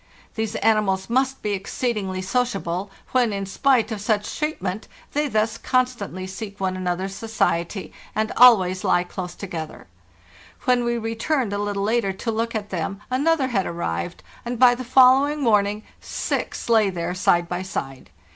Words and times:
These 0.33 0.55
animals 0.55 1.11
must 1.11 1.43
be 1.43 1.51
exceedingly 1.53 2.23
sociable, 2.23 2.89
when, 3.11 3.31
in 3.31 3.45
spite 3.45 3.91
of 3.91 4.01
such 4.01 4.39
treatment, 4.39 4.87
they 5.13 5.27
thus 5.27 5.59
constantly 5.59 6.25
seek 6.25 6.59
one 6.59 6.75
another's 6.75 7.13
society, 7.13 7.93
and 8.15 8.31
always 8.35 8.83
lie 8.83 9.03
close 9.03 9.35
together. 9.35 9.85
When 10.63 10.83
we 10.83 10.97
returned 10.97 11.53
a 11.53 11.59
little 11.59 11.83
later 11.83 12.13
to 12.13 12.31
look 12.31 12.55
at 12.55 12.71
them 12.71 12.99
another 13.11 13.49
had 13.49 13.67
arrived, 13.67 14.23
and 14.43 14.57
by 14.57 14.73
the 14.73 14.83
follow 14.83 15.27
ing 15.27 15.41
morning 15.43 15.83
six 15.99 16.67
lay 16.67 16.89
there 16.89 17.13
side 17.13 17.47
by 17.47 17.61
side. 17.61 18.09